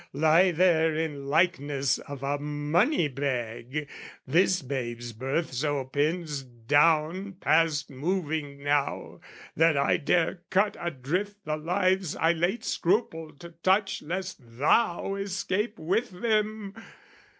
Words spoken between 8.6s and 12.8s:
now, "That I dare cut adrift the lives I late